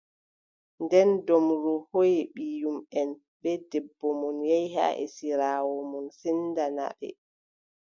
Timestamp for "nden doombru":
0.83-1.73